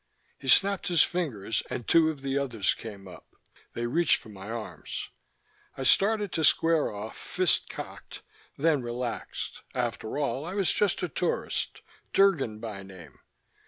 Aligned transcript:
He 0.39 0.47
snapped 0.47 0.87
his 0.87 1.03
fingers 1.03 1.61
and 1.69 1.87
two 1.87 2.09
of 2.09 2.23
the 2.23 2.35
others 2.35 2.73
came 2.73 3.07
up; 3.07 3.35
they 3.73 3.85
reached 3.85 4.15
for 4.15 4.29
my 4.29 4.49
arms. 4.49 5.09
I 5.77 5.83
started 5.83 6.31
to 6.31 6.43
square 6.43 6.91
off, 6.91 7.15
fist 7.15 7.69
cocked, 7.69 8.23
then 8.57 8.81
relaxed; 8.81 9.61
after 9.75 10.17
all, 10.17 10.43
I 10.43 10.55
was 10.55 10.71
just 10.73 11.03
a 11.03 11.07
tourist, 11.07 11.83
Drgon 12.13 12.59
by 12.59 12.81
name. 12.81 13.19